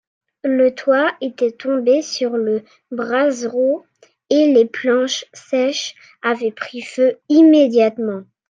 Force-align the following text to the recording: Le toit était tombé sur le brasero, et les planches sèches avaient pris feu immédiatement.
Le 0.43 0.73
toit 0.73 1.11
était 1.21 1.51
tombé 1.51 2.01
sur 2.01 2.31
le 2.31 2.63
brasero, 2.89 3.85
et 4.31 4.51
les 4.51 4.65
planches 4.65 5.25
sèches 5.31 5.93
avaient 6.23 6.51
pris 6.51 6.81
feu 6.81 7.19
immédiatement. 7.29 8.23